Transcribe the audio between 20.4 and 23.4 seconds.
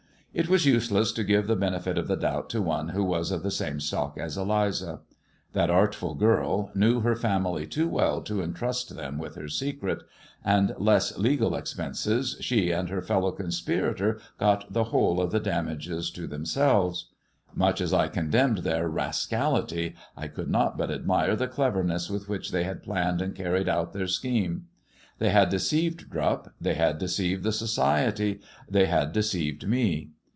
not but admire the cleverness with which they had planned and